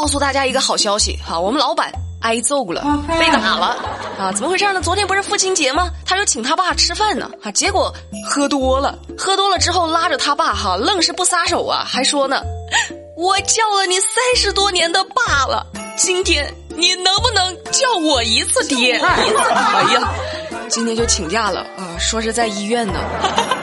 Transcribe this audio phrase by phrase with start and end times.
[0.00, 1.90] 告诉大家一个好消息哈，我们老板
[2.20, 2.82] 挨揍了，
[3.18, 3.76] 被打了
[4.16, 4.30] 啊！
[4.32, 4.80] 怎么回事呢？
[4.80, 5.90] 昨天不是父亲节吗？
[6.06, 7.92] 他就请他爸吃饭呢，啊，结果
[8.24, 12.40] 喝多了，喝多了之后拉着他爸哈，愣是不撒手啊，还说呢，
[13.16, 15.66] 我叫了你三十多年的爸了，
[15.96, 18.94] 今天你能不能叫我一次爹？
[18.98, 19.24] 哎
[19.94, 20.12] 呀！
[20.70, 23.00] 今天就请假了啊，说是在医院呢。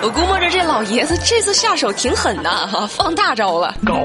[0.00, 3.74] 我估摸着这老爷子这次下手挺狠的哈，放大招了。
[3.84, 3.98] 高，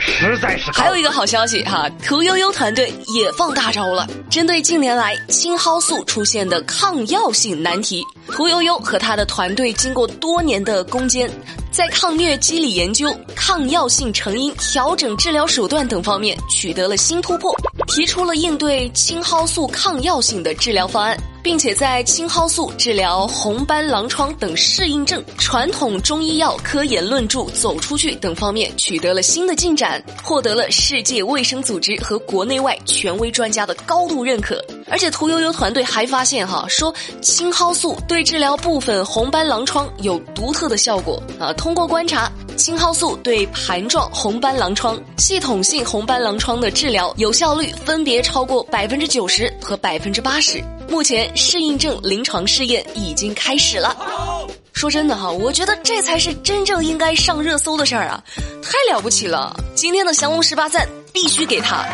[0.00, 0.70] 实在是。
[0.70, 4.06] 还有一个好消息哈，屠呦呦团队也放大招了。
[4.30, 11.28] 针对近年来青蒿素出现的抗药性难题，屠呦呦和她的团队经过多年的攻坚，
[11.72, 17.52] 在抗疟机理研究、抗药性成因、调整治疗手段等方面取得了新突破，
[17.86, 21.16] 提出了应对青蒿素抗药性的治疗方案。
[21.44, 34.64] 并且在青蒿素治疗红斑狼疮等适应症、传统中医药科研论著走出去等方面取得了新的进展，获得了世界卫生组织和国内外权威专家的高度认可。
[34.88, 41.52] 而且屠呦呦团队还发现哈，说青蒿素对治疗部分红斑狼疮有独特的效果啊。
[41.52, 50.62] 通过观察，青蒿素对盘状红斑狼疮、系统性红斑狼疮的治疗有效率分别超过百分之九十和百分之八十。
[50.88, 53.96] 目前适应症临床试验已经开始了。
[54.72, 58.22] 说真的哈，我觉得这才是真正应该上热搜的事儿啊，
[58.62, 59.54] 太了不起了！
[59.74, 61.84] 今天的降龙十八赞必须给他，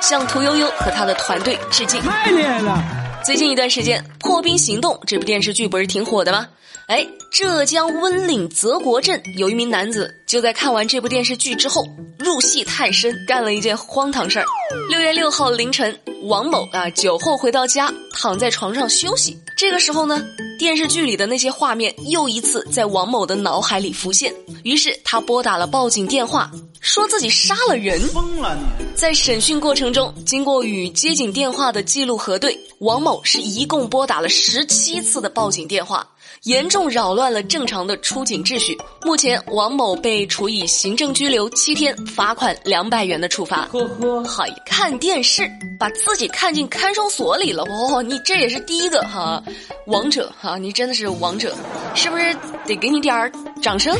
[0.00, 2.00] 向屠呦呦和他的团队致敬。
[2.02, 3.05] 太厉害了！
[3.26, 6.46] 最近一段时间，《破冰行动》这部电视剧不是挺火的吗？
[6.86, 11.84] 哎，浙江温岭泽国镇有一名男子，就在看完这部电视剧之后，
[12.20, 14.44] 入戏太深，干了一件荒唐事儿。
[14.88, 15.98] 六月六号凌晨。
[16.22, 19.36] 王某啊，酒后回到家，躺在床上休息。
[19.56, 20.24] 这个时候呢，
[20.58, 24.32] 电视剧里的那些画面又一次在王某的脑海里浮现。
[24.64, 26.50] 于是他拨打了报警电话，
[26.86, 28.00] 说自己杀了人。
[28.10, 28.86] 疯了你！
[28.94, 36.06] 在审讯过程中，经过与接警电话的记录核对，王某是一共拨打了十七次的报警电话。
[36.42, 38.78] 严重扰乱了正常的出警秩序。
[39.02, 43.62] 目前，王某被处以行政拘留七天、罚款两百元的处罚。
[43.72, 45.50] 呵呵，嗨，看电视
[45.80, 49.42] 把自己看进看守所里了哦，你这也是第一个哈，
[49.86, 51.52] 王者哈，你真的是王者，
[51.96, 52.32] 是不是
[52.64, 53.92] 得给你点儿掌声？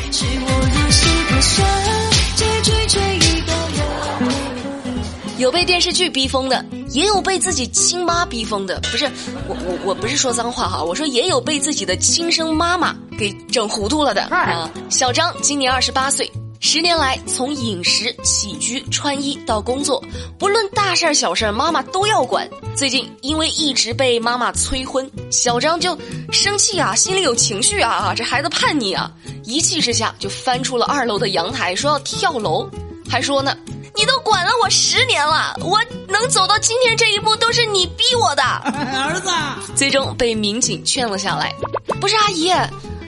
[5.37, 8.79] 有被电视剧逼疯的，也有被自己亲妈逼疯的。
[8.91, 9.05] 不是
[9.47, 14.69] 我我我不是说脏话哈，我说也有被自己的亲生妈妈给整糊涂了的啊。
[14.89, 16.29] 小张今年二十八岁，
[16.59, 20.03] 十年来从饮食起居穿衣到工作，
[20.37, 22.47] 不论大事儿小事儿，妈妈都要管。
[22.75, 25.97] 最近因为一直被妈妈催婚，小张就
[26.31, 29.11] 生气啊，心里有情绪啊啊，这孩子叛逆啊，
[29.43, 32.69] 一气之下就翻出了二楼的阳台，说要跳楼，
[33.09, 33.55] 还说呢。
[33.95, 38.43] 你都管了我十年了，我能走到今天这一步都是你逼我的。
[39.03, 39.31] 儿子
[39.75, 41.51] 最终被民警劝了下来。
[41.99, 42.51] 不是阿姨，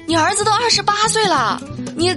[0.08, 1.62] 你儿子都二十八岁了，
[1.96, 2.10] 你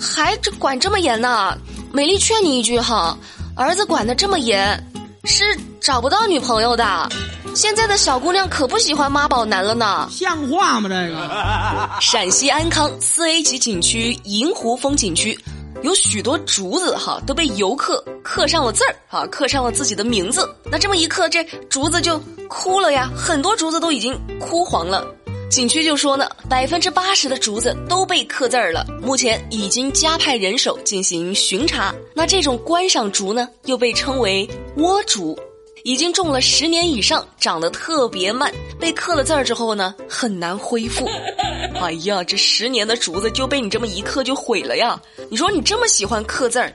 [0.00, 1.56] 还这管这么严呢？
[1.92, 3.16] 美丽劝你一句哈，
[3.56, 4.78] 儿子管的这么严，
[5.24, 5.44] 是
[5.80, 7.08] 找不到女朋友的。
[7.54, 10.06] 现在的小姑娘可不喜欢妈宝男了呢。
[10.10, 10.88] 像话吗？
[10.88, 11.90] 这个。
[12.00, 15.38] 陕西安康四 A 级景区银湖风景区。
[15.82, 20.48] 有许多竹子哈都被游客刻上了字儿啊，刻上了自己的名字。
[20.70, 25.06] 那这么一刻，这竹子就枯了呀，很多竹子都已经枯黄了。
[25.50, 31.94] 景区就说呢，百分之八十的竹子都被刻字儿了，目前已经加派人手进行巡查。
[32.14, 35.38] 那这种观赏竹呢，又被称为倭竹。
[35.84, 41.08] 已经种了十年以上，长得特别慢，被刻了字儿之后呢，很难恢复。
[41.80, 45.00] 哎呀，这十年的竹子就被你这么一刻就毁了呀！
[45.30, 46.70] 你说你这么喜欢刻字儿，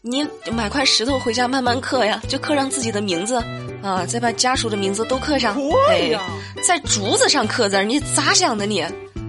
[0.00, 3.42] 你买块石头回家慢慢刻呀，就刻上自己的名字
[3.82, 5.56] 啊，再把家属的名字都刻上。
[5.56, 6.20] 对哎，
[6.62, 8.84] 在竹子上刻字，你咋想的你？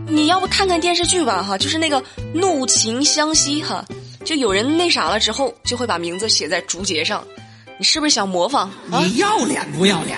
[0.08, 2.00] 你要不看看电视剧吧哈，就是那个
[2.34, 3.84] 《怒晴湘西》哈，
[4.24, 7.24] 就有人那啥了之后，就会把名字写在竹节上。
[7.80, 8.70] 你是不是想模仿？
[8.88, 10.18] 你要脸不要脸？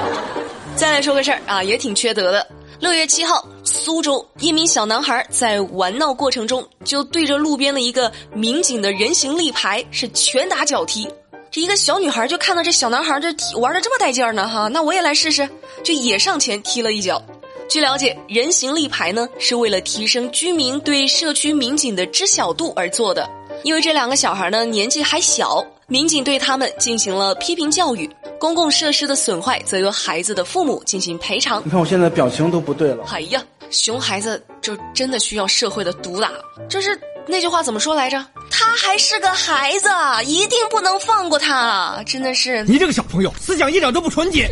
[0.76, 2.46] 再来说个事儿啊，也挺缺德的。
[2.80, 11.08] 六月七号，苏州一名小男孩在玩闹过程中，就对着路边的一个民警的人形立牌是拳打脚踢。
[11.54, 13.28] 这一个小女孩就看到这小男孩这
[13.60, 15.48] 玩的这么带劲儿呢，哈，那我也来试试，
[15.84, 17.22] 就也上前踢了一脚。
[17.68, 23.30] 据了解，人形立牌呢是为了提升居民对社区民警的知晓度而做的。
[23.62, 28.10] 因为这两个小孩呢年纪还小，民警对他们进行了批评教育。
[28.40, 31.62] 公共设施的损坏则由孩子的父母进行赔偿。
[31.64, 33.04] 你看我现在表情都不对了。
[33.12, 33.40] 哎呀，
[33.70, 36.32] 熊孩子就真的需要社会的毒打。
[36.68, 38.24] 这是那句话怎么说来着？
[38.50, 39.88] 他还是个孩子，
[40.26, 42.02] 一定不能放过他。
[42.06, 44.48] 真的是你这个小朋友，思想一点都不纯洁。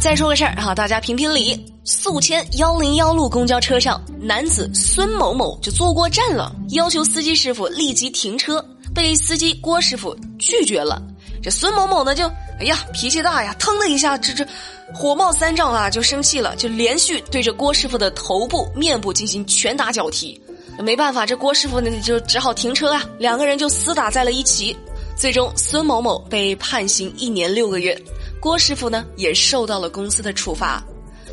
[0.00, 1.64] 再说个事儿哈，大家评评理。
[1.84, 8.64] 宿迁幺零幺路公交车上，男子孙某某就坐过站了，要求司机师傅立即停车，
[8.94, 11.00] 被司机郭师傅拒绝了。
[11.42, 12.26] 这孙某某呢，就
[12.58, 14.46] 哎呀脾气大呀，腾的一下，这这
[14.92, 20.40] 火冒三丈啊，就生气了，就连续对着郭师傅的头部、面部进行拳打脚踢。
[20.82, 24.76] 没办法，这郭师傅呢就只好停车啊，两个人就厮打在了一起。
[25.16, 27.96] 最终，孙某某被判刑一年六个月，
[28.40, 30.82] 郭师傅呢也受到了公司的处罚。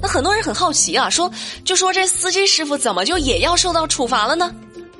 [0.02, 1.32] 那很多人很好奇啊，说
[1.64, 4.54] 就说这司机师傅怎么就也要受到处罚了呢？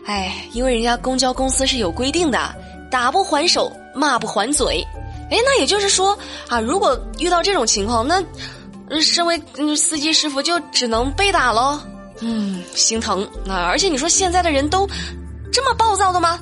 [0.06, 2.56] 哎，因为人家公交公司是有规定的，
[2.90, 4.82] 打不还手，骂不还嘴。
[5.30, 6.18] 哎，那也就是说
[6.48, 8.24] 啊，如果遇到这种情况，那
[9.02, 9.38] 身为
[9.76, 11.78] 司机师傅就只能被打喽。
[12.22, 13.28] 嗯，心疼。
[13.46, 14.88] 那而且你说现在的人都
[15.52, 16.40] 这么暴躁的吗？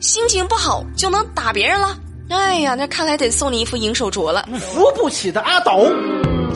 [0.00, 1.96] 心情不好就能打别人了？
[2.30, 4.48] 哎呀，那看来得送你一副银手镯了。
[4.60, 5.90] 扶不起的阿斗。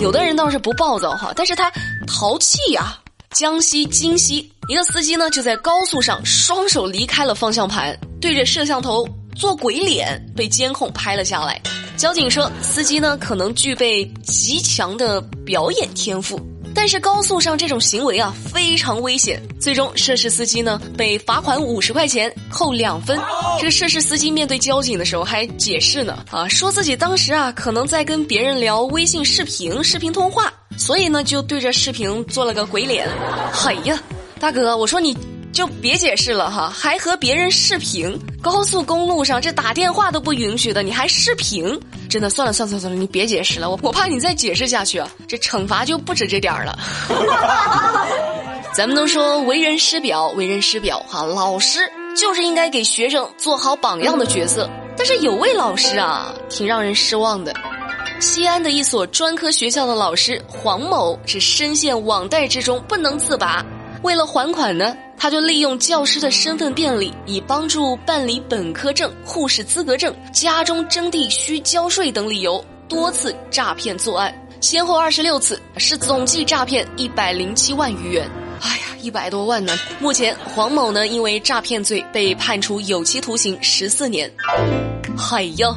[0.01, 1.71] 有的人倒是不暴躁哈，但是他
[2.07, 2.99] 淘气呀。
[3.31, 11.61] 江西金溪一个司机呢，就在高速上双手离开了方向盘，对着摄像头做鬼脸，被监控拍了下来。
[11.99, 16.41] 交警说，司机呢可能具备极强的表演天赋。
[16.77, 23.19] 但是高速上这种行为啊非常危险，最终涉事司机呢被罚款五十块钱，扣两分。
[23.59, 33.09] 这个涉事司机面对交警的时候还解释呢，啊，说自己当时啊可能在跟别人聊微信视频、视频通话，所以呢就对着视频做了个鬼脸。
[33.65, 33.99] 哎呀，
[34.39, 35.17] 大哥，我说你。
[35.57, 41.81] 就别解释了哈，还和别人视频，高速公路上这打电话都不允许的，你还视频？
[42.11, 46.79] 真的，算了算了算了，你别解释了，我我怕你再解释下去啊，这惩罚就不止这点儿了。
[48.77, 54.69] 咱们都说为人师表，为人师表哈，老师就是应该给学生做好榜样的角色。
[54.95, 57.55] 但是有位老师啊，挺让人失望的。
[58.21, 63.65] 西安的一所专科学校的老师黄某是深陷网贷之中不能自拔，
[64.03, 64.95] 为了还款呢。
[65.19, 78.31] 他就利用教师的身份便利，以帮助办理本科证、护士资格证、家中征地需交税等理由，多次诈骗作案，先后二十六次，是总计诈骗一百零七万余元。
[78.61, 79.79] 哎呀，一百多万呢！
[80.01, 84.31] 目前黄某呢，因为诈骗罪被判处有期徒刑十四年。
[85.31, 85.69] 哎呀，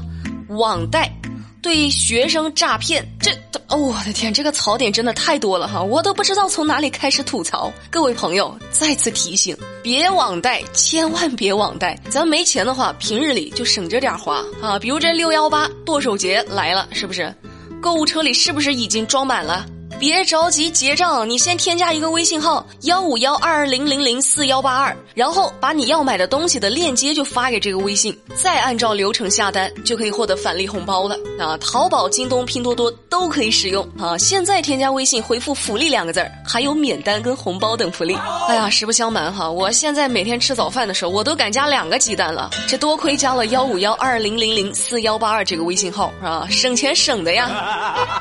[0.49, 1.18] 网贷。
[1.61, 3.31] 对学生诈骗，这
[3.67, 7.71] 哦，我的天，这个槽点真的太多了哈，我都不知道从哪里开始吐槽。
[7.89, 11.99] 各位朋友，再次提醒，别网贷，千万别网贷。
[12.09, 14.79] 咱没钱的话，平日里就省着点花啊。
[14.79, 17.33] 比如这六幺八剁手节来了，是不是？
[17.81, 19.65] 购物车里是不是已经装满了？
[19.99, 31.17] 别着急结账，你先添加一个微信号幺五幺二二零零零四幺八二，然后把你要买的东西的链接就发给这个微信，再按照流程下单，就可以获得返利红包了。
[31.37, 34.17] 啊，淘宝、京东、拼多多都可以使用啊！
[34.17, 38.15] 现在添加微信回复“福利”两个字儿，还有免单跟红包等福利。
[38.47, 42.49] 哎呀，实不相瞒哈，我现在每天吃早饭的时候，我都敢加两个鸡蛋了。
[42.69, 47.49] 这多亏加了幺五幺二二零零零四幺八二这个微信号啊，省钱省的呀。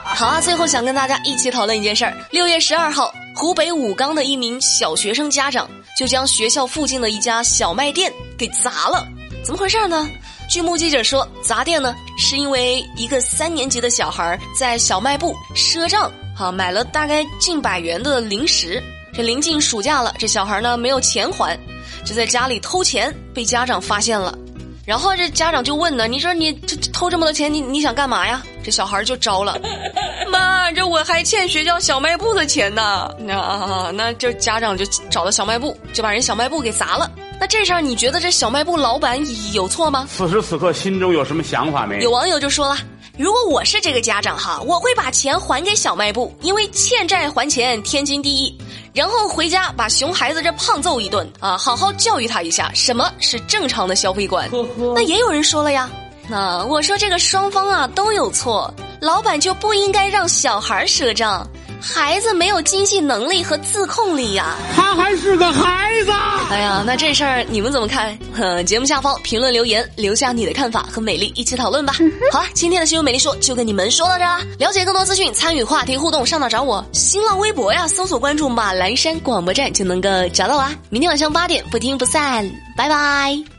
[0.04, 1.67] 好啊，最后想跟大家一起讨。
[1.68, 5.68] 问一件事儿，六月十二号，湖北武钢的一名小学生家长
[5.98, 9.06] 就将学校附近的一家小卖店给砸了，
[9.44, 10.08] 怎么回事呢？
[10.48, 18.82] 据目击者说，砸店呢是因为一个三年级的小孩在小卖部赊账，哈，买了大概近百元的零食。
[19.12, 21.54] 这临近暑假了，这小孩呢没有钱还，
[22.02, 24.34] 就在家里偷钱，被家长发现了。
[24.88, 29.60] 然后这家长就问呢：“你说你这偷这么多钱，你你想干嘛呀？”这小孩就招了
[30.32, 37.10] ：“妈，这我还欠学校小卖部的钱呢。”那那这家长就找到小卖部，就把人小卖部给砸了。
[37.38, 39.20] 那这事儿你觉得这小卖部老板
[39.52, 40.08] 有错吗？
[40.10, 41.98] 此时此刻心中有什么想法没？
[41.98, 42.78] 有网友就说了
[43.18, 48.58] ：“如果我是这个家长哈，我会把钱还给小卖部，因为欠债还钱天经地义。”
[48.92, 54.48] 然后回家把熊孩子这胖揍一顿啊，好好教育他一下什么是正常的消费观。
[54.94, 55.88] 那也有人说了呀，
[56.28, 61.46] 那我说这个双方啊都有错，老板就不应该让小孩赊账。
[61.80, 66.12] 孩子没有经济能力和自控力呀，他还是个孩子。
[66.50, 68.18] 哎呀，那这事儿你们怎么看？
[68.36, 71.94] 哼，节目下方评论留言，留下你的看法和美丽一起讨论吧。
[72.32, 74.40] 好了，今天的新闻美丽说就跟你们说到这啦。
[74.58, 76.84] 了解更多资讯，参与话题互动，上哪找我？
[76.92, 80.66] 新浪微博呀，搜索关注马栏山广播站就能够找到我。
[80.90, 83.57] 明天晚上八点不听不散，拜拜。